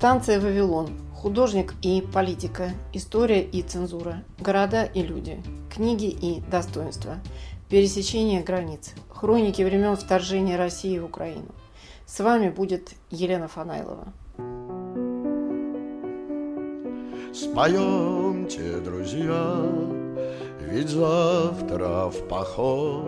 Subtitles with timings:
[0.00, 0.88] Станция «Вавилон».
[1.14, 2.70] Художник и политика.
[2.94, 4.24] История и цензура.
[4.38, 5.42] Города и люди.
[5.70, 7.16] Книги и достоинства.
[7.68, 8.94] Пересечение границ.
[9.10, 11.48] Хроники времен вторжения России в Украину.
[12.06, 14.10] С вами будет Елена Фанайлова.
[17.34, 19.54] Споемте, друзья,
[20.62, 23.04] ведь завтра в поход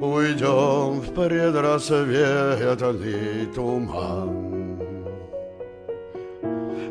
[0.00, 4.55] Уйдем в предрассветный туман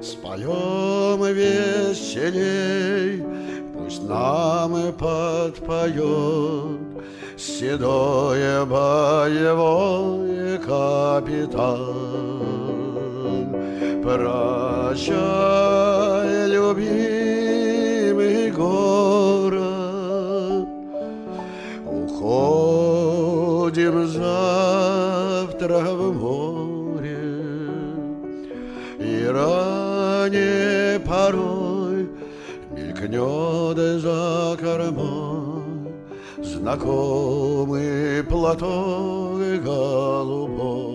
[0.06, 3.26] Споем веселей,
[3.74, 6.78] пусть нам и подпоет
[7.36, 11.96] Седое боевой капитан.
[14.04, 15.16] Прощай,
[16.50, 19.66] любимый город
[21.84, 27.18] Уходим завтра в море
[29.00, 29.26] И
[30.26, 32.10] ранее порой
[32.72, 35.94] Мелькнет за кормой
[36.38, 40.95] Знакомый платок голубой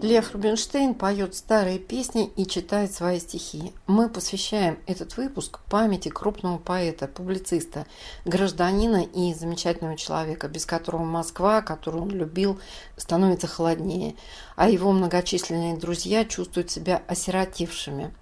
[0.00, 3.72] Лев Рубинштейн поет старые песни и читает свои стихи.
[3.88, 7.84] Мы посвящаем этот выпуск памяти крупного поэта, публициста,
[8.24, 12.60] гражданина и замечательного человека, без которого Москва, которую он любил,
[12.96, 14.14] становится холоднее,
[14.54, 18.14] а его многочисленные друзья чувствуют себя осиротевшими.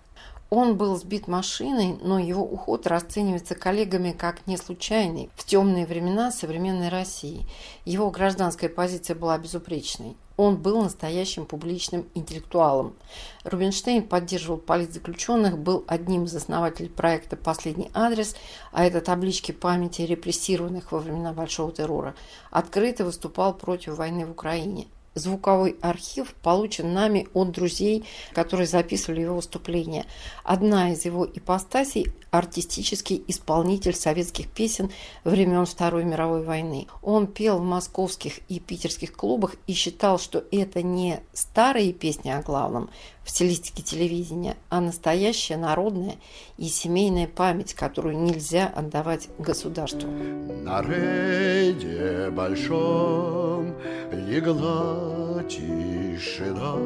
[0.49, 6.31] Он был сбит машиной, но его уход расценивается коллегами как не случайный в темные времена
[6.31, 7.47] современной России.
[7.85, 10.17] Его гражданская позиция была безупречной.
[10.37, 12.95] Он был настоящим публичным интеллектуалом.
[13.43, 18.37] Рубинштейн поддерживал политзаключенных, был одним из основателей проекта «Последний адрес»,
[18.71, 22.15] а это таблички памяти репрессированных во времена Большого террора.
[22.51, 24.87] Открыто выступал против войны в Украине
[25.17, 30.07] звуковой архив получен нами от друзей, которые записывали его выступления.
[30.45, 34.91] Одна из его ипостасей– артистический исполнитель советских песен
[35.25, 36.87] времен Второй мировой войны.
[37.03, 42.43] Он пел в московских и питерских клубах и считал, что это не старые песни о
[42.43, 42.91] главном
[43.27, 46.15] в стилистике телевидения, а настоящая народная
[46.59, 50.09] и семейная память, которую нельзя отдавать государству.
[50.09, 53.75] На рейде большом
[54.13, 56.77] легла тишина,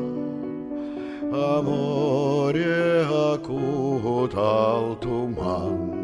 [1.32, 3.02] а море
[3.34, 6.00] окутал туман.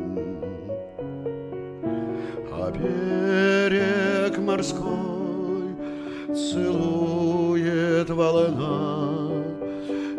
[2.52, 5.76] А берег морской
[6.28, 9.15] целует волна,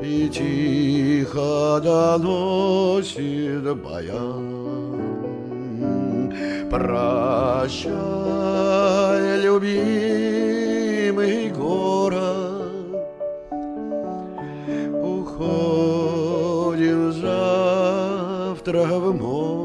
[0.02, 4.68] И тихо доносит баян.
[6.70, 7.92] Прощай,
[9.42, 12.72] любимый город,
[15.02, 19.57] Уходим завтра в море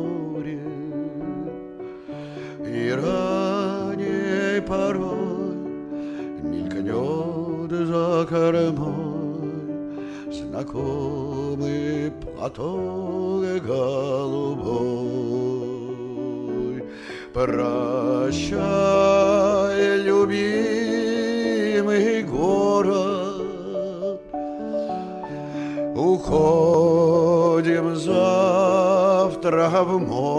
[12.55, 15.23] платок голубой.
[17.33, 18.61] Прощай,
[20.03, 24.21] любимый город.
[25.97, 30.32] Уходим завтра в море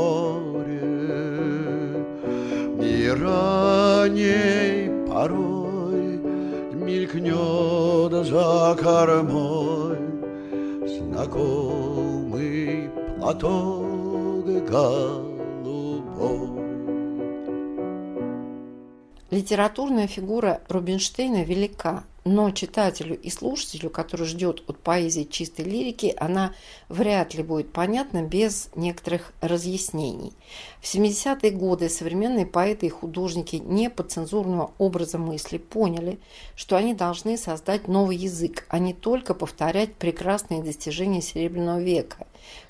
[13.34, 15.13] Знакомый платок голубой
[19.54, 26.56] Литературная фигура Рубинштейна велика, но читателю и слушателю, который ждет от поэзии чистой лирики, она
[26.90, 30.34] вряд ли будет понятна без некоторых разъяснений.
[30.82, 36.18] В 70-е годы современные поэты и художники неподцензурного образа мысли поняли,
[36.56, 42.26] что они должны создать новый язык, а не только повторять прекрасные достижения Серебряного века,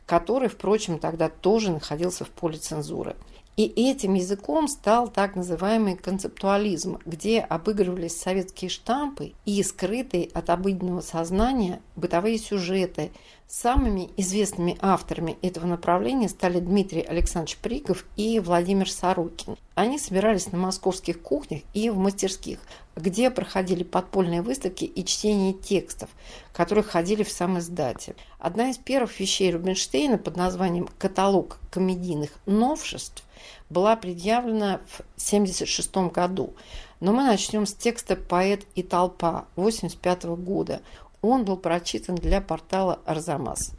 [0.05, 3.15] который, впрочем, тогда тоже находился в поле цензуры–
[3.55, 11.01] и этим языком стал так называемый концептуализм, где обыгрывались советские штампы и скрытые от обыденного
[11.01, 13.11] сознания бытовые сюжеты.
[13.55, 19.57] Самыми известными авторами этого направления стали Дмитрий Александрович Приков и Владимир Сорокин.
[19.75, 22.57] Они собирались на московских кухнях и в мастерских,
[22.95, 26.09] где проходили подпольные выставки и чтение текстов,
[26.51, 28.15] которые ходили в сам издате.
[28.39, 33.23] Одна из первых вещей Рубинштейна под названием «Каталог комедийных новшеств»
[33.69, 36.55] была предъявлена в 1976 году.
[36.99, 40.81] Но мы начнем с текста «Поэт и толпа» 1985 года.
[41.23, 43.73] Он был прочитан для портала «Арзамас».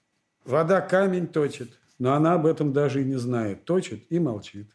[0.47, 3.67] Вода камень точит, но она об этом даже и не знает.
[3.67, 4.75] Точит и молчит.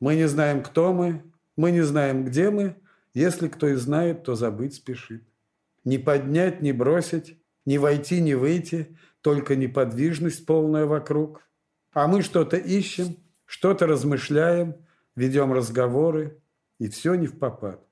[0.00, 1.22] Мы не знаем, кто мы,
[1.54, 2.76] мы не знаем, где мы.
[3.12, 5.22] Если кто и знает, то забыть спешит.
[5.84, 11.42] Не поднять, не бросить, не войти, не выйти, только неподвижность полная вокруг.
[11.92, 14.76] А мы что-то ищем, что-то размышляем,
[15.14, 16.40] ведем разговоры,
[16.78, 17.84] и все не в попад.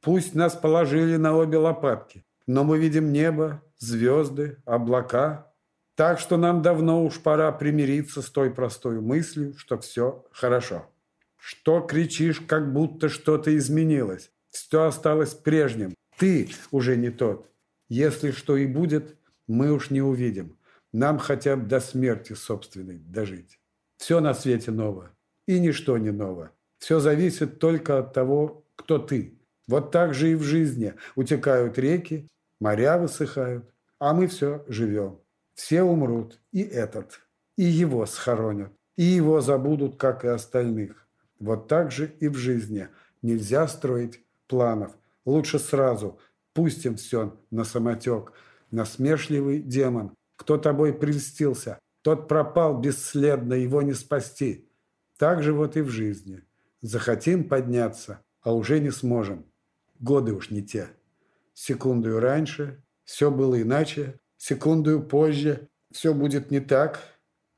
[0.00, 5.52] Пусть нас положили на обе лопатки, но мы видим небо, звезды, облака.
[5.94, 10.90] Так что нам давно уж пора примириться с той простой мыслью, что все хорошо.
[11.36, 14.30] Что кричишь, как будто что-то изменилось?
[14.50, 15.94] Все осталось прежним.
[16.18, 17.50] Ты уже не тот.
[17.88, 19.16] Если что и будет,
[19.46, 20.56] мы уж не увидим.
[20.92, 23.58] Нам хотя бы до смерти собственной дожить.
[23.98, 25.10] Все на свете ново,
[25.46, 26.52] и ничто не ново.
[26.78, 29.38] Все зависит только от того, кто ты.
[29.66, 32.28] Вот так же и в жизни утекают реки,
[32.60, 35.20] моря высыхают, а мы все живем.
[35.54, 37.20] Все умрут, и этот,
[37.56, 41.06] и его схоронят, и его забудут, как и остальных.
[41.38, 42.88] Вот так же и в жизни.
[43.22, 44.96] Нельзя строить планов.
[45.24, 46.18] Лучше сразу
[46.52, 48.32] пустим все на самотек.
[48.70, 50.14] Насмешливый демон.
[50.36, 54.68] Кто тобой прельстился, тот пропал бесследно, его не спасти.
[55.16, 56.42] Так же вот и в жизни.
[56.82, 59.46] Захотим подняться, а уже не сможем.
[60.00, 60.88] Годы уж не те.
[61.54, 67.00] Секунду раньше все было иначе, секунду позже все будет не так.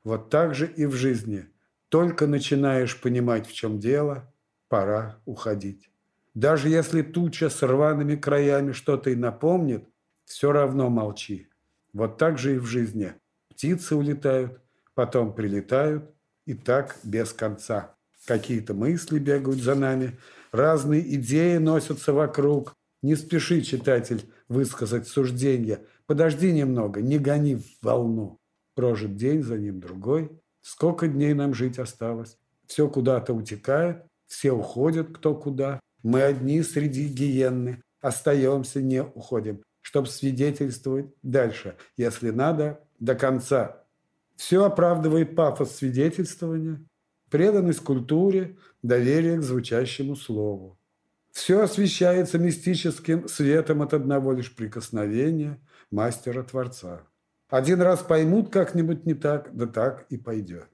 [0.03, 1.49] Вот так же и в жизни–
[1.89, 4.31] только начинаешь понимать, в чем дело,
[4.67, 5.89] пора уходить.
[6.33, 9.85] Даже если туча с рваными краями что-то и напомнит,
[10.25, 11.47] все равно молчи.
[11.93, 13.13] Вот так же и в жизни.
[13.49, 14.59] Птицы улетают,
[14.93, 16.11] потом прилетают,
[16.45, 17.95] и так без конца.
[18.25, 20.19] Какие-то мысли бегают за нами,
[20.51, 22.75] разные идеи носятся вокруг.
[23.01, 25.85] Не спеши, читатель, высказать суждение.
[26.05, 28.39] Подожди немного, не гони в волну.
[28.75, 30.31] Прожит день, за ним другой–
[30.67, 32.37] Сколько дней нам жить осталось?
[32.65, 35.79] Все куда-то утекает, все уходят кто куда.
[36.03, 43.85] Мы одни среди гиенны, остаемся, не уходим, чтобы свидетельствовать дальше, если надо, до конца.
[44.35, 46.83] Все оправдывает пафос свидетельствования,
[47.31, 50.76] преданность культуре, доверие к звучащему слову.
[51.37, 55.59] Все освещается мистическим светом от одного лишь прикосновения
[55.91, 57.03] мастера-творца.
[57.47, 60.67] Один раз поймут как-нибудь не так, да так и пойдет.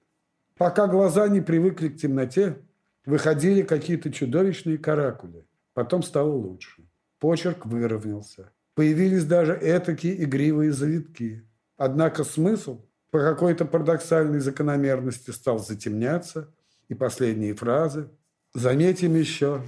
[0.57, 2.59] Пока глаза не привыкли к темноте,
[3.05, 5.45] выходили какие-то чудовищные каракули.
[5.73, 6.87] Потом стало лучше.
[7.19, 8.49] Почерк выровнялся.
[8.73, 11.45] Появились даже этакие игривые завитки.
[11.75, 16.53] Однако смысл по какой-то парадоксальной закономерности стал затемняться,
[16.87, 18.07] и последние фразы
[18.53, 19.61] «Заметим еще,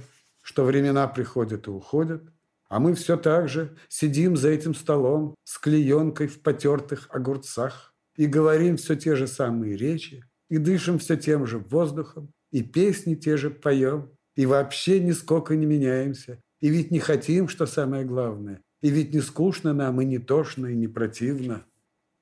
[0.46, 2.22] что времена приходят и уходят»,
[2.68, 8.26] а мы все так же сидим за этим столом с клеенкой в потертых огурцах и
[8.26, 13.36] говорим все те же самые речи, и дышим все тем же воздухом, и песни те
[13.36, 16.40] же поем, и вообще нисколько не меняемся.
[16.60, 18.62] И ведь не хотим, что самое главное.
[18.82, 21.64] И ведь не скучно нам, и не тошно, и не противно.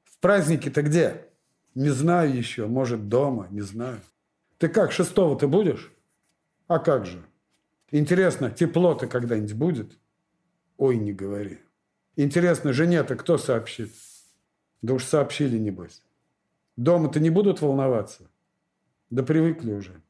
[0.05, 1.27] В праздники-то где?
[1.75, 4.01] Не знаю еще, может, дома, не знаю.
[4.57, 5.93] Ты как, шестого ты будешь?
[6.69, 7.23] А как же?
[7.91, 9.99] Интересно, тепло-то когда-нибудь будет?
[10.77, 11.61] Ой, не говори.
[12.17, 13.93] Интересно, жене-то кто сообщит?
[14.83, 16.03] Да уж сообщили, небось.
[16.77, 18.29] Дома-то не будут волноваться?
[19.11, 20.03] Да привыкли уже.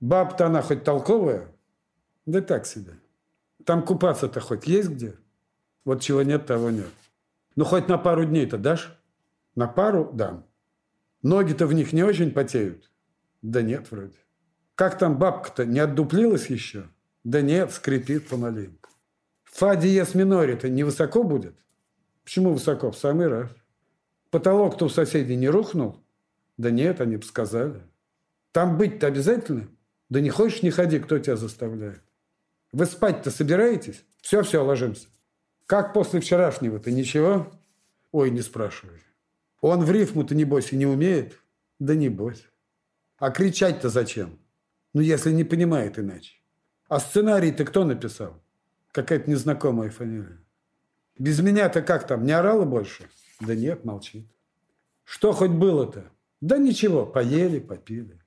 [0.00, 1.52] Баб-то она хоть толковая?
[2.26, 2.94] Да так себе.
[3.64, 5.16] Там купаться-то хоть есть где?
[5.84, 6.90] Вот чего нет, того нет.
[7.56, 8.96] Ну, хоть на пару дней-то дашь?
[9.54, 10.46] На пару дам.
[11.22, 12.90] Ноги-то в них не очень потеют?
[13.42, 14.16] Да нет, вроде.
[14.74, 16.88] Как там бабка-то, не отдуплилась еще?
[17.28, 18.88] Да нет, скрипит помаленьку.
[19.44, 21.54] Фа диез миноре-то не высоко будет?
[22.24, 22.90] Почему высоко?
[22.90, 23.50] В самый раз.
[24.30, 26.02] Потолок-то у соседей не рухнул?
[26.56, 27.82] Да нет, они бы сказали.
[28.52, 29.68] Там быть-то обязательно?
[30.08, 32.00] Да не хочешь, не ходи, кто тебя заставляет.
[32.72, 34.06] Вы спать-то собираетесь?
[34.22, 35.08] Все-все, ложимся.
[35.66, 37.52] Как после вчерашнего-то, ничего?
[38.10, 39.02] Ой, не спрашивай.
[39.60, 41.38] Он в рифму-то, небось, и не умеет?
[41.78, 42.48] Да небось.
[43.18, 44.38] А кричать-то зачем?
[44.94, 46.37] Ну, если не понимает иначе.
[46.88, 48.40] А сценарий-то кто написал?
[48.92, 50.38] Какая-то незнакомая фамилия.
[51.18, 53.04] Без меня-то как там, не орала больше?
[53.40, 54.26] Да нет, молчит.
[55.04, 56.10] Что хоть было-то?
[56.40, 58.18] Да ничего, поели, попили.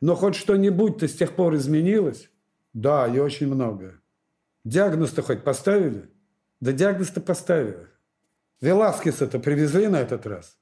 [0.00, 2.30] Но хоть что-нибудь-то с тех пор изменилось?
[2.72, 4.00] Да, и очень много.
[4.64, 6.08] Диагноз-то хоть поставили?
[6.60, 7.86] Да диагноз-то поставили.
[8.62, 10.56] Веласкеса-то привезли на этот раз?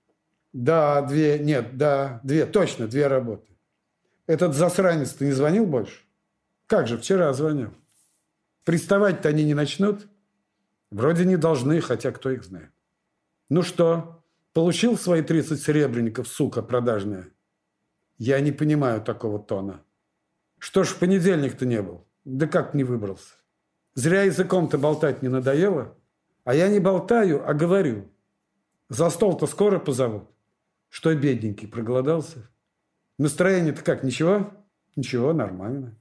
[0.52, 3.46] Да, две, нет, да, две, точно, две работы.
[4.26, 6.07] Этот засранец-то не звонил больше?
[6.68, 7.72] Как же, вчера звонил.
[8.64, 10.06] Приставать-то они не начнут?
[10.90, 12.70] Вроде не должны, хотя кто их знает.
[13.48, 14.22] Ну что,
[14.52, 17.28] получил свои 30 серебряников, сука продажная?
[18.18, 19.82] Я не понимаю такого тона.
[20.58, 22.06] Что ж в понедельник-то не был?
[22.26, 23.34] Да как не выбрался?
[23.94, 25.96] Зря языком-то болтать не надоело?
[26.44, 28.10] А я не болтаю, а говорю.
[28.90, 30.28] За стол-то скоро позовут.
[30.90, 32.50] Что, бедненький, проголодался?
[33.16, 34.52] Настроение-то как, ничего?
[34.96, 35.97] Ничего, нормально.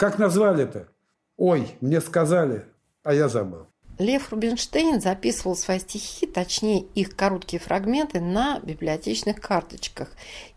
[0.00, 0.88] Как назвали-то?
[1.36, 2.64] Ой, мне сказали,
[3.02, 3.66] а я забыл.
[3.98, 10.08] Лев Рубинштейн записывал свои стихи, точнее их короткие фрагменты, на библиотечных карточках.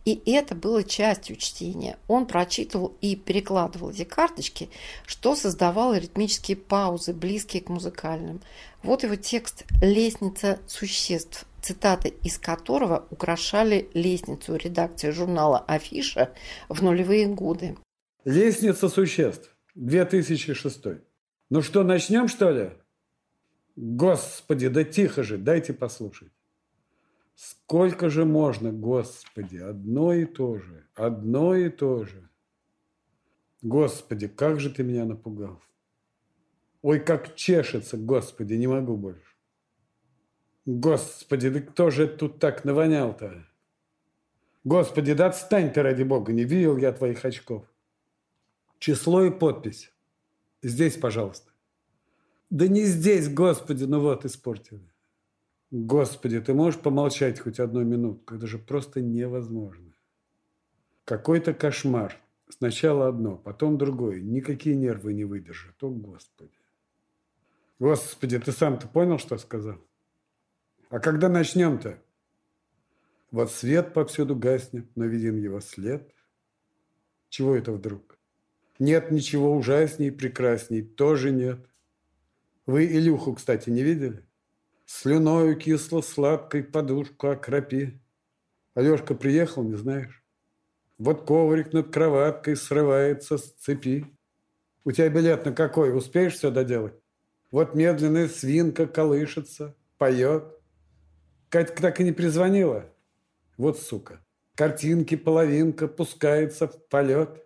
[0.05, 1.97] И это было частью чтения.
[2.07, 4.69] Он прочитывал и перекладывал эти карточки,
[5.05, 8.39] что создавало ритмические паузы, близкие к музыкальным.
[8.81, 16.31] Вот его текст «Лестница существ», цитаты из которого украшали лестницу редакции журнала «Афиша»
[16.69, 17.75] в нулевые годы.
[18.25, 20.85] «Лестница существ», 2006.
[21.49, 22.71] Ну что, начнем, что ли?
[23.75, 26.31] Господи, да тихо же, дайте послушать.
[27.35, 32.29] Сколько же можно, Господи, одно и то же, одно и то же.
[33.63, 35.61] Господи, как же ты меня напугал.
[36.83, 39.35] Ой, как чешется, Господи, не могу больше.
[40.65, 43.45] Господи, да кто же тут так навонял-то?
[44.63, 47.65] Господи, да отстань ты, ради Бога, не видел я твоих очков.
[48.83, 49.93] Число и подпись.
[50.61, 51.53] Здесь, пожалуйста.
[52.49, 54.91] Да не здесь, Господи, ну вот испортили.
[55.71, 58.35] Господи, ты можешь помолчать хоть одну минутку?
[58.35, 59.93] Это же просто невозможно.
[61.05, 62.21] Какой-то кошмар.
[62.49, 64.19] Сначала одно, потом другое.
[64.19, 65.81] Никакие нервы не выдержат.
[65.81, 66.59] О, Господи.
[67.79, 69.77] Господи, ты сам-то понял, что сказал?
[70.89, 72.03] А когда начнем-то?
[73.31, 76.13] Вот свет повсюду гаснет, но видим его след.
[77.29, 78.12] Чего это вдруг?
[78.79, 81.59] Нет ничего ужасней, прекрасней, тоже нет.
[82.65, 84.25] Вы Илюху, кстати, не видели?
[84.85, 87.99] Слюною кисло-сладкой подушку окропи.
[88.73, 90.23] Алешка приехал, не знаешь?
[90.97, 94.05] Вот коврик над кроваткой срывается с цепи.
[94.85, 95.95] У тебя билет на какой?
[95.95, 96.93] Успеешь все доделать?
[97.51, 100.43] Вот медленная свинка колышется, поет.
[101.49, 102.89] Катька так и не призвонила.
[103.57, 104.25] Вот сука.
[104.55, 107.42] Картинки половинка пускается в полет.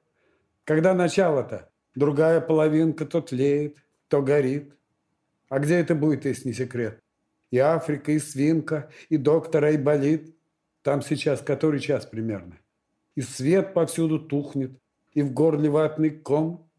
[0.67, 1.69] Когда начало-то?
[1.95, 3.77] Другая половинка то тлеет,
[4.09, 4.73] то горит.
[5.47, 7.01] А где это будет, если не секрет?
[7.51, 10.35] И Африка, и свинка, и доктор Айболит.
[10.81, 12.57] Там сейчас который час примерно.
[13.15, 14.77] И свет повсюду тухнет,
[15.13, 16.69] и в горле ватный ком.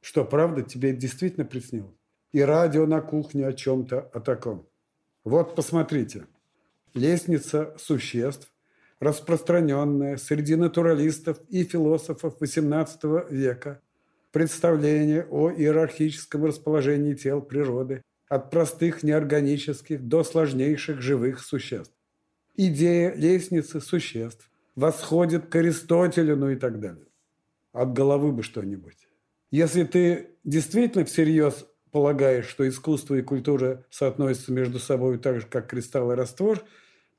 [0.00, 1.98] Что, правда, тебе действительно приснилось?
[2.30, 4.68] И радио на кухне о чем-то о таком.
[5.24, 6.28] Вот, посмотрите.
[6.94, 8.53] Лестница существ,
[9.04, 13.80] распространенная среди натуралистов и философов XVIII века–
[14.34, 21.94] представление о иерархическом расположении тел природы от простых неорганических до сложнейших живых существ.
[22.56, 27.06] Идея лестницы существ восходит к Аристотелю, ну и так далее.
[27.72, 29.06] От головы бы что-нибудь.
[29.52, 35.68] Если ты действительно всерьез полагаешь, что искусство и культура соотносятся между собой так же, как
[35.68, 36.64] кристалл и раствор,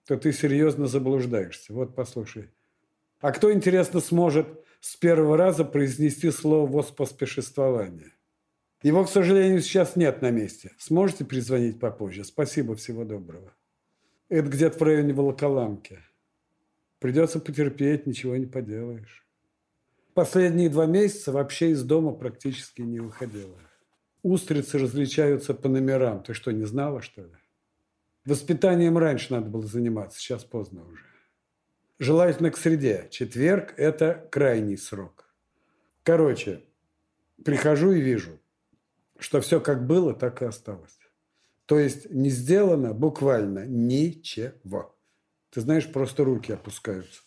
[0.07, 1.73] то ты серьезно заблуждаешься.
[1.73, 2.49] Вот послушай.
[3.19, 4.47] А кто, интересно, сможет
[4.79, 8.11] с первого раза произнести слово «воспоспешествование».
[8.83, 10.71] Его, к сожалению, сейчас нет на месте.
[10.77, 12.23] Сможете перезвонить попозже?
[12.23, 13.51] Спасибо, всего доброго.
[14.29, 15.99] Это где-то в районе Волоколамки.
[16.99, 19.25] Придется потерпеть, ничего не поделаешь.
[20.13, 23.57] Последние два месяца вообще из дома практически не выходила.
[24.21, 26.21] Устрицы различаются по номерам.
[26.21, 27.33] Ты что, не знала, что ли?
[28.25, 31.03] Воспитанием раньше надо было заниматься, сейчас поздно уже.
[31.99, 33.07] Желательно к среде.
[33.11, 35.33] Четверг– это крайний срок.
[36.03, 36.63] Короче,
[37.43, 38.39] прихожу и вижу,
[39.17, 40.97] что все как было, так и осталось.
[41.67, 44.95] То есть не сделано буквально ничего.
[45.51, 47.21] Ты знаешь, просто руки опускаются.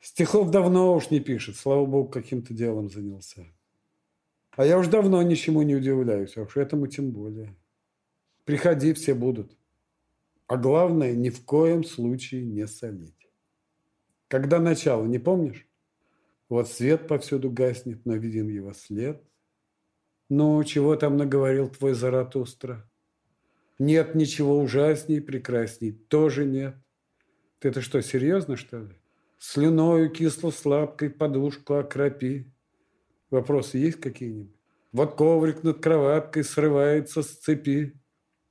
[0.00, 3.46] Стихов давно уж не пишет, слава богу, каким-то делом занялся.
[4.52, 7.54] А я уж давно ничему не удивляюсь, а уж этому тем более.
[8.44, 9.59] Приходи, все будут.
[10.50, 13.30] А главное, ни в коем случае не солить.
[14.26, 15.68] Когда начало, не помнишь?
[16.48, 19.22] Вот свет повсюду гаснет, но виден его след.
[20.28, 22.90] Ну, чего там наговорил твой Заратустра?
[23.78, 25.92] Нет ничего ужасней, прекрасней.
[25.92, 26.74] Тоже нет.
[27.60, 28.96] Ты это что, серьезно, что ли?
[29.38, 32.52] Слюною кисло-сладкой подушку окропи.
[33.30, 34.56] Вопросы есть какие-нибудь?
[34.90, 38.02] Вот коврик над кроваткой срывается с цепи.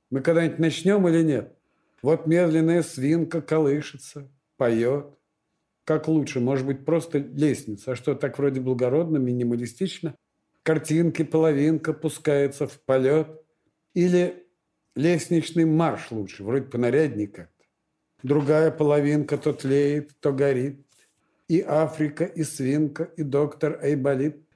[0.08, 1.59] Мы когда-нибудь начнем или нет?
[2.02, 5.06] Вот медленная свинка колышется, поет.
[5.84, 6.40] Как лучше?
[6.40, 7.92] Может быть, просто лестница?
[7.92, 10.14] А что, так вроде благородно, минималистично?
[10.62, 13.28] Картинки, половинка пускается в полет?
[13.94, 14.46] Или
[14.94, 16.44] лестничный марш лучше?
[16.44, 17.64] Вроде понарядней как-то.
[18.22, 20.86] Другая половинка то тлеет, то горит.
[21.48, 24.46] И Африка, и свинка, и доктор Айболит.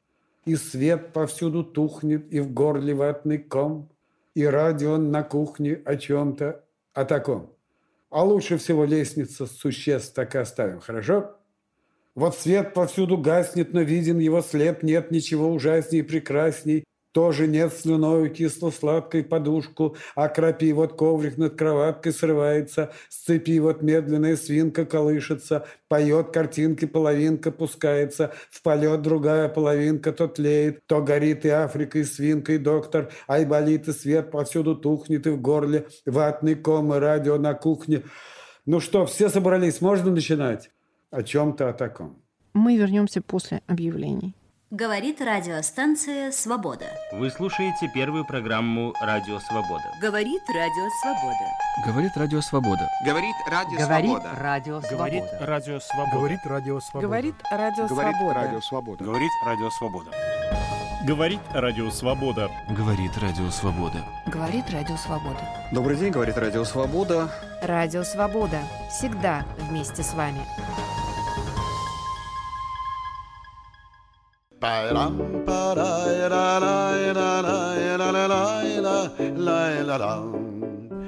[0.45, 3.91] И свет повсюду тухнет, и в горле ватный ком.
[4.35, 6.64] И радио на кухне о чем-то,
[6.95, 7.53] о таком.
[8.11, 11.37] А лучше всего лестница существ так и оставим, хорошо?
[12.15, 16.85] Вот свет повсюду гаснет, но виден его след, нет ничего ужасней и прекрасней.
[17.15, 23.83] Тоже нет слюною кисло-сладкой подушку, а крапи вот коврик над кроваткой срывается, с цепи вот
[23.83, 31.45] медленная свинка колышется, поет картинки, половинка пускается, в полет другая половинка то тлеет, то горит
[31.45, 36.57] и Африка, и свинка, и доктор, айболит, и свет повсюду тухнет, и в горле ватный
[36.57, 38.03] ком, и радио на кухне.
[38.67, 40.73] Ну что, все собрались, можно начинать?
[41.13, 42.17] О чем-то о таком.
[42.55, 44.35] Мы вернемся после объявлений.
[44.75, 46.87] Говорит радиостанция «Свобода».
[47.13, 49.85] Вы слушаете первую программу «Радио Свобода».
[50.01, 51.39] Говорит Радио Свобода.
[51.87, 52.91] Говорит Радио Свобода.
[53.07, 54.31] Говорит Радио Говорит Свобода.
[54.91, 55.25] Говорит.
[55.41, 56.11] Радио Свобода.
[56.11, 57.07] Говорит Радио Свобода.
[57.07, 58.35] Говорит Радио Говорит Свобода.
[58.35, 59.05] Радио Свобода.
[59.05, 60.11] Говорит Радио Свобода.
[61.07, 62.51] Говорит Радио Свобода.
[62.69, 64.05] Говорит Радио Свобода.
[64.27, 65.49] Говорит Радио Свобода.
[65.71, 67.31] Добрый день, говорит Радио Свобода.
[67.63, 68.59] Радио Свобода.
[68.91, 70.41] Всегда вместе с вами.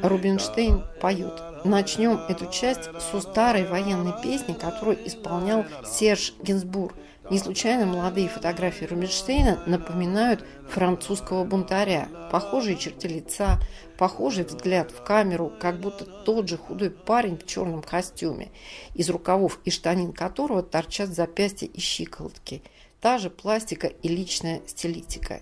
[0.03, 1.43] Рубинштейн поет.
[1.65, 6.95] Начнем эту часть со старой военной песни, которую исполнял Серж Гинзбур.
[7.31, 12.09] Не случайно молодые фотографии Рубинштейна напоминают французского бунтаря.
[12.31, 13.59] Похожие черты лица,
[13.97, 18.51] похожий взгляд в камеру, как будто тот же худой парень в черном костюме,
[18.93, 22.63] из рукавов и штанин которого торчат запястья и щиколотки.
[23.01, 25.41] Та же пластика и личная стилистика.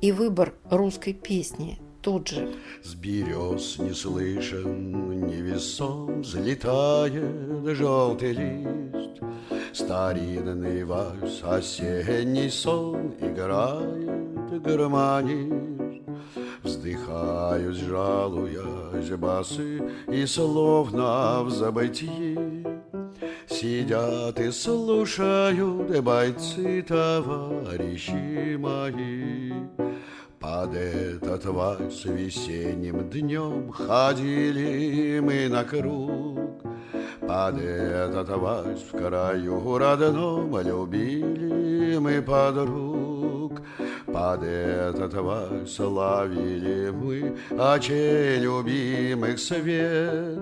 [0.00, 2.54] И выбор русской песни тот же.
[2.82, 9.22] С берез не слышен, невесом взлетает желтый лист.
[9.72, 16.02] Старинный вальс, осенний сон играет гармонист.
[16.62, 22.73] Вздыхают, жалуясь басы, и словно в забытии
[23.48, 29.52] Сидят и слушают бойцы, товарищи мои.
[30.40, 36.38] Под этот вальс весенним днем ходили мы на круг.
[37.20, 43.13] Под этот вальс в краю родном любили мы подруг.
[44.14, 50.38] Под этот вальс ловили мы очей любимых свет.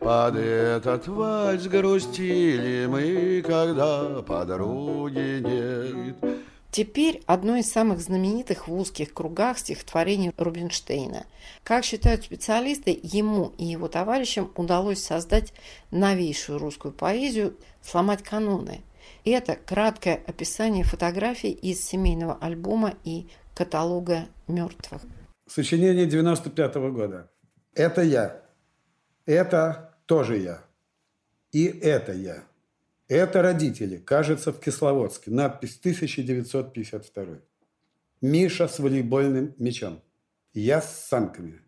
[0.00, 6.16] Под этот вальс грустили мы, когда подруги нет.
[6.72, 11.24] Теперь одно из самых знаменитых в узких кругах стихотворений Рубинштейна.
[11.62, 15.54] Как считают специалисты, ему и его товарищам удалось создать
[15.92, 18.82] новейшую русскую поэзию, сломать каноны.
[19.24, 25.02] Это краткое описание фотографий из семейного альбома и каталога мертвых.
[25.46, 27.30] Сочинение 95 года.
[27.74, 28.42] Это я.
[29.24, 30.64] Это тоже я.
[31.52, 32.42] И это я.
[33.06, 35.30] Это родители, кажется, в Кисловодске.
[35.30, 37.38] Надпись 1952.
[38.22, 40.02] Миша с волейбольным мячом.
[40.52, 41.60] Я с санками.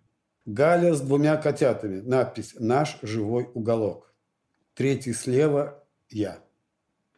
[0.44, 2.00] Галя с двумя котятами.
[2.00, 4.12] Надпись «Наш живой уголок».
[4.74, 6.40] Третий слева– я.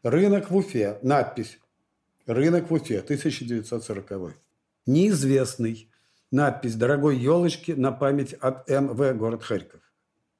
[0.08, 1.00] Рынок в Уфе.
[1.02, 1.58] Надпись
[2.26, 4.34] «Рынок в Уфе, 1940».
[4.86, 5.90] Неизвестный.
[6.30, 9.80] Надпись «Дорогой елочки» на память от МВ город Харьков.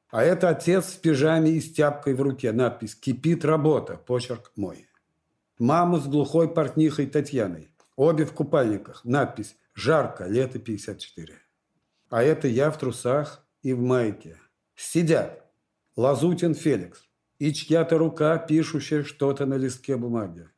[0.08, 2.52] А это отец в пижаме и с тяпкой в руке.
[2.52, 4.86] Надпись «Кипит работа», почерк мой.
[5.58, 7.68] Мама с глухой портнихой Татьяной.
[7.96, 9.04] Обе в купальниках.
[9.04, 11.32] Надпись «Жарко, лето 54».
[12.10, 14.38] А это я в трусах и в майке.
[14.76, 15.44] Сидят
[15.96, 17.05] Лазутин Феликс
[17.38, 20.48] и чья-то рука, пишущая что-то на листке бумаги.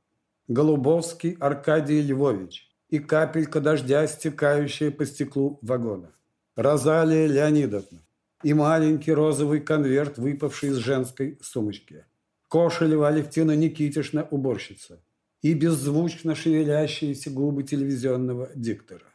[0.47, 6.13] Голубовский Аркадий Львович и капелька дождя, стекающая по стеклу вагона.
[6.57, 8.03] Розалия Леонидовна
[8.43, 12.05] и маленький розовый конверт, выпавший из женской сумочки.
[12.49, 15.03] Кошелева Алевтина Никитишна, уборщица.
[15.43, 19.07] И беззвучно шевелящиеся губы телевизионного диктора.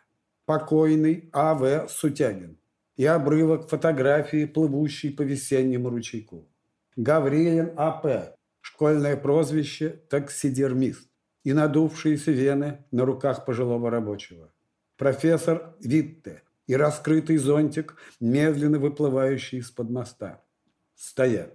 [0.45, 1.87] Покойный А.В.
[1.89, 2.57] Сутягин.
[2.95, 6.47] И обрывок фотографии, плывущей по весеннему ручейку.
[6.95, 8.35] Гаврилин А.П.
[8.61, 11.09] Школьное прозвище «таксидермист»
[11.43, 14.53] и надувшиеся вены на руках пожилого рабочего.
[14.97, 20.43] Профессор Витте и раскрытый зонтик, медленно выплывающий из-под моста.
[20.95, 21.53] Стоят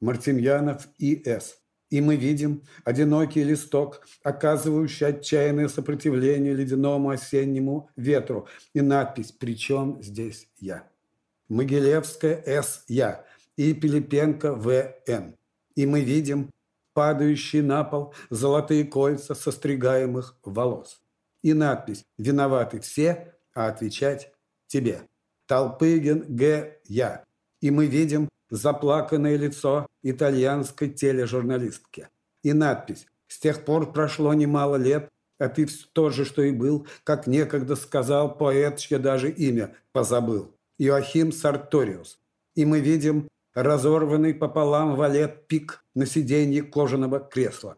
[0.00, 1.58] Мартемьянов и С.
[1.90, 10.48] И мы видим одинокий листок, оказывающий отчаянное сопротивление ледяному осеннему ветру, и надпись «Причем здесь
[10.58, 10.88] я?».
[11.48, 12.84] Могилевская С.
[12.86, 13.24] Я.
[13.60, 15.36] и Пилипенко В.Н.
[15.74, 16.50] И мы видим
[16.94, 21.02] падающие на пол золотые кольца состригаемых волос.
[21.42, 24.32] И надпись «Виноваты все, а отвечать
[24.66, 25.02] тебе».
[25.46, 26.78] Толпыгин Г.
[26.86, 27.24] Я.
[27.60, 32.08] И мы видим заплаканное лицо итальянской тележурналистки.
[32.42, 36.50] И надпись «С тех пор прошло немало лет, а ты все тот же, что и
[36.50, 40.56] был, как некогда сказал поэт, чье даже имя позабыл.
[40.78, 42.18] Иоахим Сарториус.
[42.54, 47.76] И мы видим разорванный пополам валет пик на сиденье кожаного кресла.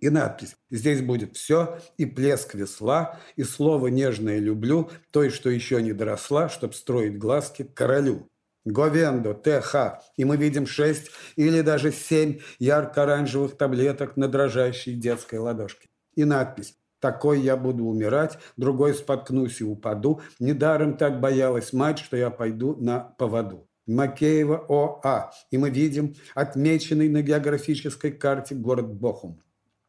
[0.00, 5.82] И надпись «Здесь будет все, и плеск весла, и слово нежное люблю, той, что еще
[5.82, 8.28] не доросла, чтоб строить глазки королю».
[8.66, 15.88] Говендо, ТХ, и мы видим шесть или даже семь ярко-оранжевых таблеток на дрожащей детской ладошке.
[16.14, 20.20] И надпись такой я буду умирать, другой споткнусь и упаду.
[20.38, 23.69] Недаром так боялась мать, что я пойду на поводу.
[23.86, 25.32] Макеева ОА.
[25.50, 29.42] И мы видим отмеченный на географической карте город Бохум.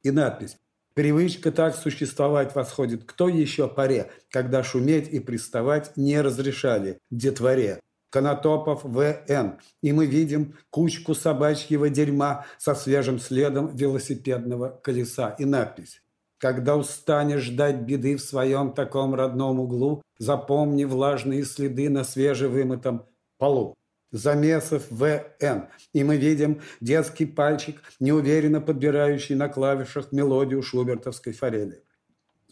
[0.04, 0.58] И надпись
[0.93, 7.80] Привычка так существовать восходит кто еще паре, когда шуметь и приставать не разрешали детворе.
[8.10, 9.58] Конотопов В.Н.
[9.82, 16.01] И мы видим кучку собачьего дерьма со свежим следом велосипедного колеса и надпись
[16.41, 23.06] когда устанешь ждать беды в своем таком родном углу, запомни влажные следы на свежевымытом
[23.38, 23.75] полу.
[24.12, 25.67] Замесов В.Н.
[25.93, 31.84] И мы видим детский пальчик, неуверенно подбирающий на клавишах мелодию шубертовской форели.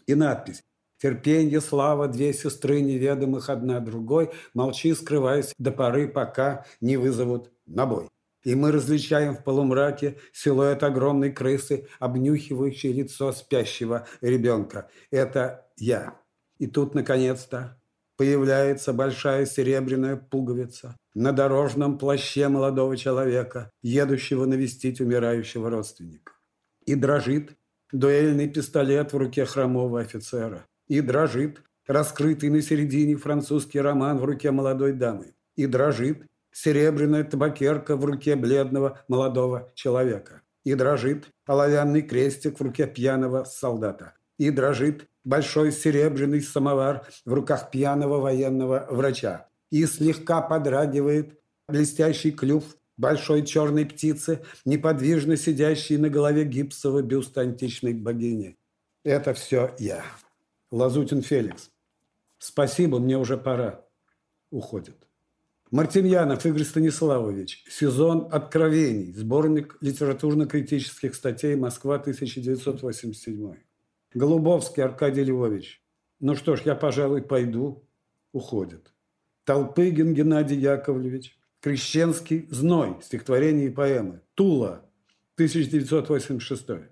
[0.06, 0.62] И надпись
[0.98, 7.86] «Терпенье, слава, две сестры неведомых одна другой, молчи, скрываясь до поры, пока не вызовут на
[7.86, 8.08] бой».
[8.42, 14.88] И мы различаем в полумраке силуэт огромной крысы, обнюхивающей лицо спящего ребенка.
[15.10, 16.14] Это я.
[16.58, 17.79] И тут, наконец-то,
[18.20, 26.34] появляется большая серебряная пуговица на дорожном плаще молодого человека, едущего навестить умирающего родственника.
[26.84, 27.56] И дрожит
[27.92, 30.66] дуэльный пистолет в руке хромого офицера.
[30.86, 35.32] И дрожит раскрытый на середине французский роман в руке молодой дамы.
[35.56, 40.42] И дрожит серебряная табакерка в руке бледного молодого человека.
[40.62, 44.12] И дрожит оловянный крестик в руке пьяного солдата.
[44.40, 49.50] И дрожит большой серебряный самовар в руках пьяного военного врача.
[49.70, 52.64] И слегка подрагивает блестящий клюв
[52.96, 58.56] большой черной птицы, неподвижно сидящей на голове гипсового бюст античной богини.
[59.04, 60.02] Это все я.
[60.70, 61.70] Лазутин Феликс.
[62.38, 63.84] Спасибо, мне уже пора.
[64.50, 64.96] Уходит.
[65.70, 67.66] Мартемьянов Игорь Станиславович.
[67.68, 69.12] Сезон откровений.
[69.12, 73.69] Сборник литературно-критических статей «Москва, 1987».
[74.14, 75.82] Голубовский Аркадий Львович.
[76.18, 77.86] Ну что ж, я, пожалуй, пойду.
[78.32, 78.92] Уходит.
[79.44, 81.36] Толпыгин Геннадий Яковлевич.
[81.60, 82.96] Крещенский «Зной».
[83.02, 84.22] Стихотворение и поэмы.
[84.34, 84.84] Тула.
[85.34, 86.90] 1986.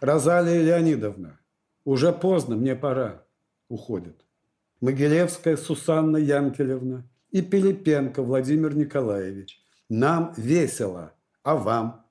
[0.00, 1.40] Розалия Леонидовна.
[1.84, 3.24] Уже поздно, мне пора.
[3.68, 4.24] Уходит.
[4.80, 9.60] Могилевская Сусанна Янкелевна и Пилипенко Владимир Николаевич.
[9.88, 12.06] Нам весело, а вам?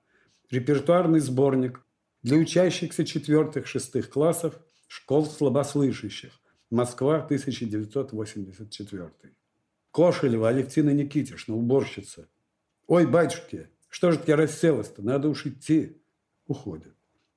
[0.50, 1.82] Репертуарный сборник
[2.28, 6.34] для учащихся четвертых-шестых классов школ слабослышащих.
[6.70, 9.12] Москва, 1984.
[9.92, 12.28] Кошелева Алевтина Никитишна, уборщица.
[12.86, 15.02] Ой, батюшки, что же я расселась-то?
[15.02, 16.02] Надо уж идти.
[16.48, 16.94] Уходит.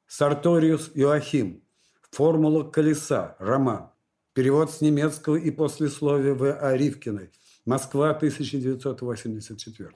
[0.08, 1.62] Сарториус Иоахим.
[2.10, 3.36] Формула колеса.
[3.38, 3.90] Роман.
[4.32, 6.52] Перевод с немецкого и послесловия В.
[6.52, 6.76] А.
[6.76, 7.30] Ривкиной.
[7.64, 9.90] Москва, 1984.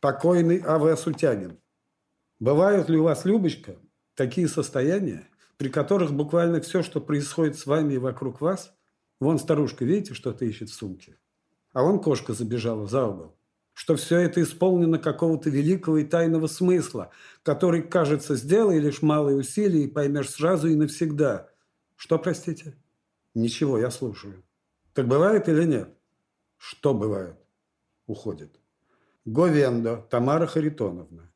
[0.00, 0.96] Покойный А.В.
[0.96, 1.58] Сутягин.
[2.38, 3.76] Бывают ли у вас, Любочка,
[4.20, 8.74] такие состояния, при которых буквально все, что происходит с вами и вокруг вас,
[9.18, 11.16] вон старушка, видите, что-то ищет в сумке,
[11.72, 13.34] а вон кошка забежала за угол,
[13.72, 17.08] что все это исполнено какого-то великого и тайного смысла,
[17.42, 21.48] который, кажется, сделай лишь малые усилия и поймешь сразу и навсегда.
[21.96, 22.74] Что, простите?
[23.34, 24.44] Ничего, я слушаю.
[24.92, 25.88] Так бывает или нет?
[26.58, 27.36] Что бывает?
[28.06, 28.60] Уходит.
[29.24, 31.29] Говендо Тамара Харитоновна.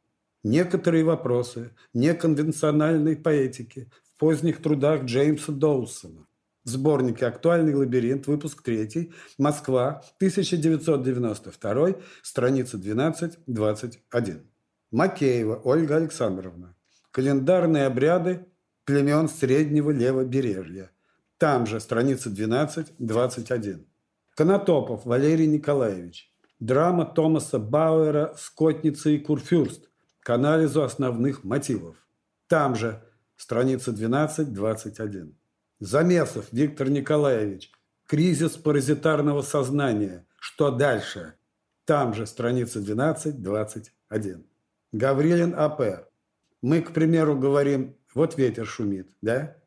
[0.44, 6.26] Некоторые вопросы неконвенциональной поэтики в поздних трудах Джеймса Доусона.
[6.64, 14.42] В сборнике «Актуальный лабиринт», выпуск 3, Москва, 1992, страница 12-21.
[14.90, 16.76] Макеева Ольга Александровна.
[17.10, 18.46] Календарные обряды
[18.84, 20.90] племен Среднего Левобережья.
[21.38, 23.86] Там же, страница 12-21.
[24.34, 26.30] Конотопов Валерий Николаевич.
[26.60, 29.88] Драма Томаса Бауэра «Скотница и Курфюрст»
[30.24, 31.96] к анализу основных мотивов.
[32.48, 33.04] Там же,
[33.36, 35.34] страница 12-21.
[35.80, 37.70] Замесов Виктор Николаевич.
[38.06, 40.26] Кризис паразитарного сознания.
[40.40, 41.34] Что дальше?
[41.84, 44.44] Там же страница 12-21.
[44.92, 46.06] Гаврилин А.П.
[46.62, 49.58] Мы, к примеру, говорим, вот ветер шумит, да?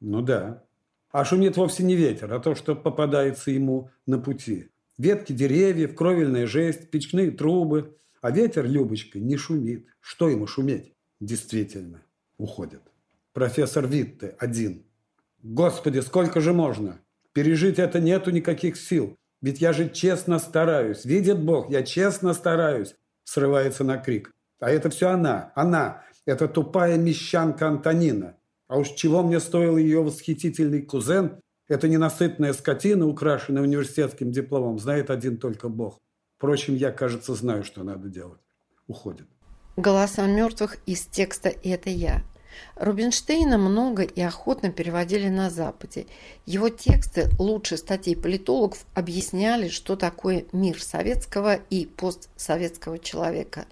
[0.00, 0.62] Ну да.
[1.10, 4.70] А шумит вовсе не ветер, а то, что попадается ему на пути.
[4.96, 7.96] Ветки деревьев, кровельная жесть, печные трубы.
[8.24, 9.86] А ветер, Любочка, не шумит.
[10.00, 10.94] Что ему шуметь?
[11.20, 12.00] Действительно,
[12.38, 12.80] уходит.
[13.34, 14.86] Профессор Витте, один.
[15.42, 17.02] Господи, сколько же можно?
[17.34, 19.14] Пережить это нету никаких сил.
[19.42, 21.04] Ведь я же честно стараюсь.
[21.04, 22.94] Видит Бог, я честно стараюсь.
[23.24, 24.32] Срывается на крик.
[24.58, 26.02] А это все она, она.
[26.24, 28.38] Это тупая мещанка Антонина.
[28.68, 35.10] А уж чего мне стоил ее восхитительный кузен, это ненасытная скотина, украшенная университетским дипломом, знает
[35.10, 36.00] один только Бог.
[36.44, 38.38] Впрочем, я, кажется, знаю, что надо делать.
[38.86, 39.26] Уходит.
[39.78, 42.22] Голоса мертвых из текста «Это я».
[42.76, 46.06] Рубинштейна много и охотно переводили на Западе.
[46.44, 53.64] Его тексты лучше статей политологов объясняли, что такое мир советского и постсоветского человека.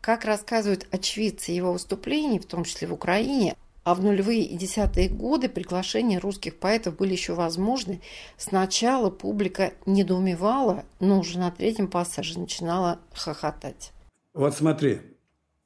[0.00, 3.54] Как рассказывают очевидцы его выступлений, в том числе в Украине,
[3.86, 8.02] а в нулевые и десятые годы приглашения русских поэтов были еще возможны.
[8.36, 13.92] Сначала публика недоумевала, но уже на третьем пассаже начинала хохотать.
[14.34, 15.02] Вот смотри,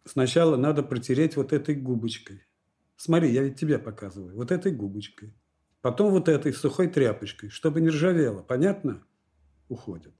[0.04, 2.42] сначала надо протереть вот этой губочкой.
[2.98, 4.36] Смотри, я ведь тебе показываю.
[4.36, 5.32] Вот этой губочкой.
[5.80, 8.42] Потом вот этой сухой тряпочкой, чтобы не ржавело.
[8.42, 9.02] Понятно?
[9.70, 10.12] Уходит.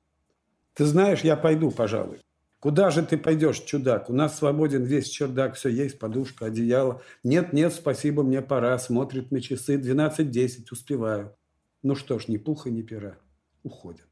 [0.73, 2.19] Ты знаешь, я пойду, пожалуй.
[2.61, 4.11] Куда же ты пойдешь, чудак?
[4.11, 7.03] У нас свободен весь чердак, все есть, подушка, одеяло.
[7.25, 8.79] Нет, нет, спасибо, мне пора.
[8.79, 9.77] Смотрит на часы.
[9.77, 11.35] 12.10, успеваю.
[11.83, 13.17] Ну что ж, ни пуха, ни пера.
[13.63, 14.07] Уходит.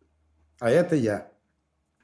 [0.59, 1.31] А это я.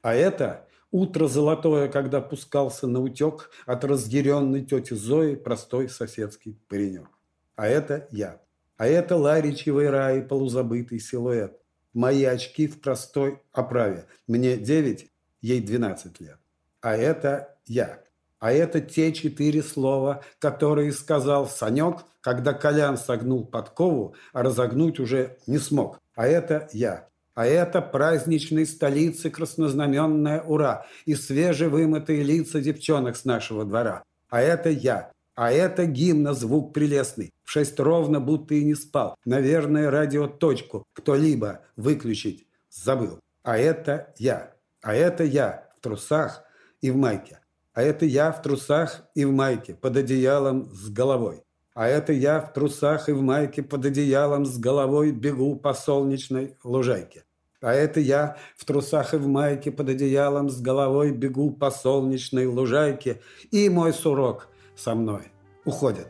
[0.03, 7.09] А это Утро золотое, когда пускался на утек от разъяренной тети Зои простой соседский паренек.
[7.57, 8.41] А это я.
[8.77, 11.59] А это Ларичевый рай, полузабытый силуэт.
[11.93, 14.05] Мои очки в простой оправе.
[14.25, 15.11] Мне 9,
[15.45, 16.39] ей 12 лет.
[16.81, 17.99] А это я.
[18.39, 25.37] А это те четыре слова, которые сказал Санек, когда Колян согнул подкову, а разогнуть уже
[25.47, 25.99] не смог.
[26.15, 27.07] А это я.
[27.35, 34.03] А это праздничной столицы краснознаменная ура и свежевымытые лица девчонок с нашего двора.
[34.29, 35.11] А это я.
[35.35, 37.33] А это гимна звук прелестный.
[37.43, 39.15] В шесть ровно будто и не спал.
[39.25, 43.19] Наверное, радиоточку кто-либо выключить забыл.
[43.43, 44.54] А это я.
[44.85, 46.43] А это я в трусах
[46.79, 47.39] и в майке.
[47.73, 51.41] А это я в трусах и в майке под одеялом с головой.
[51.73, 56.55] А это я в трусах и в майке под одеялом с головой бегу по солнечной
[56.63, 57.23] лужайке.
[57.61, 62.45] А это я в трусах и в майке под одеялом с головой бегу по солнечной
[62.45, 65.31] лужайке, и мой сурок со мной
[65.65, 66.09] уходит.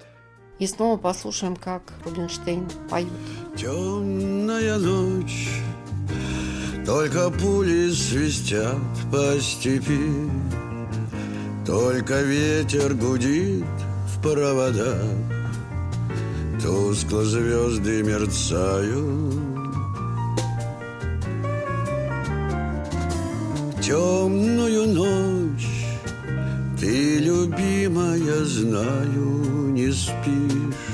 [0.59, 3.07] И снова послушаем, как Рубинштейн поет.
[3.55, 5.61] Темная ночь,
[6.85, 8.77] только пули свистят
[9.11, 10.29] по степи,
[11.65, 13.65] Только ветер гудит
[14.07, 15.01] в проводах,
[16.61, 19.33] Тускло звезды мерцают.
[23.81, 25.85] Темную ночь
[26.79, 30.85] ты, любимая, знаю, не спишь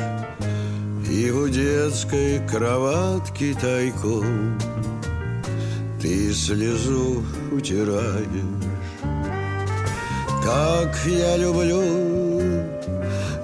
[1.09, 4.57] И в детской кроватке тайком
[6.01, 8.25] Ты слезу утираешь
[10.43, 11.81] Как я люблю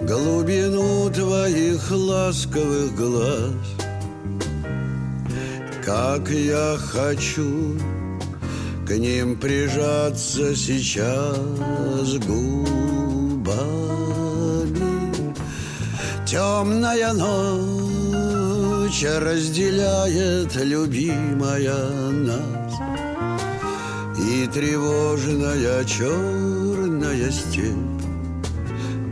[0.02, 3.54] глубину твоих ласковых глаз
[5.86, 7.78] Как я хочу
[8.88, 11.38] к ним прижаться сейчас
[12.26, 13.54] губами.
[16.26, 17.77] Темная ночь
[19.20, 21.76] разделяет любимая
[22.12, 22.74] нас,
[24.18, 28.02] И тревожная черная степь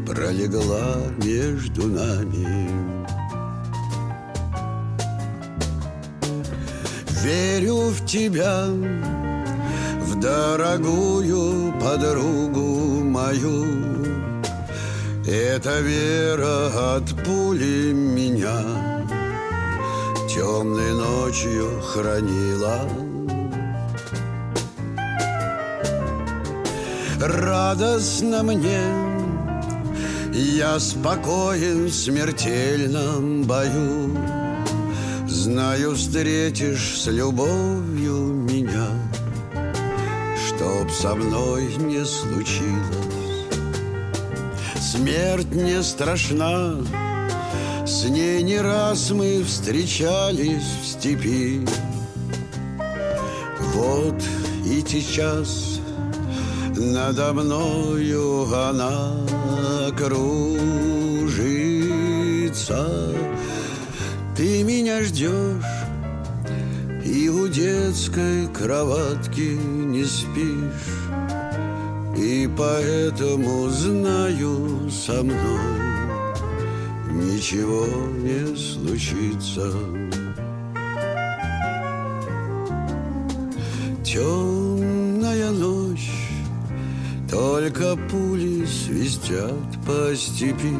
[0.08, 2.70] пролегла между нами.
[7.22, 8.68] Верю в тебя,
[10.22, 13.66] дорогую подругу мою.
[15.28, 18.96] Эта вера от пули меня
[20.36, 22.82] темной ночью хранила.
[27.20, 28.82] Радостно мне,
[30.34, 34.12] я спокоен в смертельном бою.
[35.28, 38.90] Знаю, встретишь с любовью меня—
[40.56, 42.66] чтоб со мной не случилось.
[44.80, 46.76] Смерть не страшна,
[47.96, 51.66] с ней не раз мы встречались в степи.
[53.74, 54.22] Вот
[54.66, 55.80] и сейчас
[56.76, 59.16] Надо мною она
[59.98, 60.36] кружится
[64.36, 65.64] Ты меня ждешь
[67.06, 71.08] И у детской кроватки не спишь
[72.18, 75.85] И поэтому знаю со мной
[77.26, 77.88] Ничего
[78.22, 79.72] не случится.
[84.04, 86.12] Темная ночь
[87.30, 89.54] Только пули свистят
[89.86, 90.78] по степи.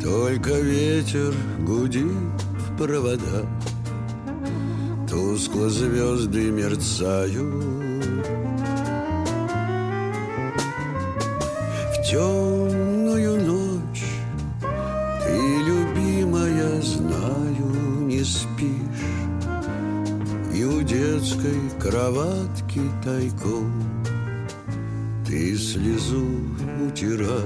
[0.00, 3.46] Только ветер гудит в проводах.
[5.10, 7.83] Тускло звезды мерцают
[22.74, 23.72] кроватки тайком.
[25.26, 26.26] Ты слезу
[26.86, 27.44] утираешь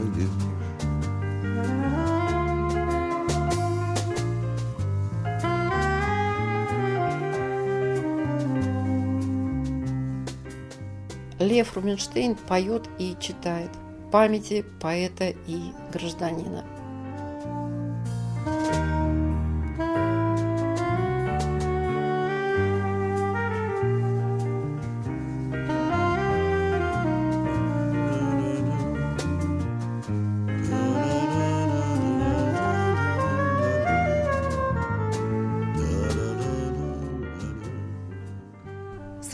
[11.38, 13.70] Лев Рубинштейн поет и читает.
[14.10, 16.64] Памяти поэта и гражданина.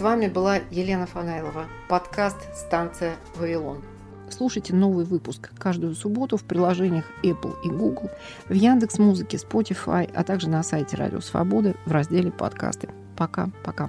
[0.05, 1.65] Вами была Елена Фанайлова.
[1.89, 3.83] Подкаст «Станция Вавилон».
[4.29, 8.11] Слушайте новый выпуск каждую субботу в приложениях Apple и Google,
[8.47, 12.91] в Яндекс Музыке, Spotify, а также на сайте Радио Свободы в разделе «Подкасты».
[13.17, 13.89] Пока-пока.